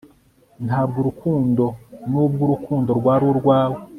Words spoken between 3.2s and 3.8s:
urwawe